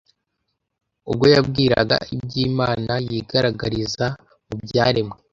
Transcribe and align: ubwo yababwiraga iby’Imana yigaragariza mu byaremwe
ubwo 1.09 1.25
yababwiraga 1.31 1.97
iby’Imana 2.15 2.93
yigaragariza 3.07 4.05
mu 4.47 4.55
byaremwe 4.63 5.15